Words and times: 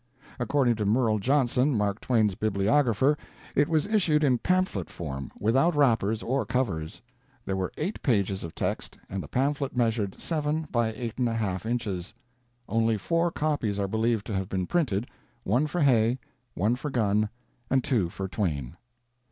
According 0.39 0.77
to 0.77 0.85
Merle 0.87 1.19
Johnson, 1.19 1.77
Mark 1.77 1.99
Twain's 2.01 2.33
bibliographer, 2.33 3.15
it 3.55 3.67
was 3.69 3.85
issued 3.85 4.23
in 4.23 4.39
pamphlet 4.39 4.89
form, 4.89 5.29
without 5.39 5.75
wrappers 5.75 6.23
or 6.23 6.43
covers; 6.43 7.03
there 7.45 7.55
were 7.55 7.71
8 7.77 8.01
pages 8.01 8.43
of 8.43 8.55
text 8.55 8.97
and 9.11 9.21
the 9.21 9.27
pamphlet 9.27 9.77
measured 9.77 10.19
7 10.19 10.67
by 10.71 10.91
8 10.93 11.17
1/2 11.17 11.65
inches. 11.69 12.15
Only 12.67 12.97
four 12.97 13.29
copies 13.31 13.77
are 13.77 13.87
believed 13.87 14.25
to 14.25 14.33
have 14.33 14.49
been 14.49 14.65
printed, 14.65 15.07
one 15.43 15.67
for 15.67 15.81
Hay, 15.81 16.17
one 16.55 16.75
for 16.75 16.89
Gunn, 16.89 17.29
and 17.69 17.83
two 17.83 18.09
for 18.09 18.27
Twain. 18.27 18.77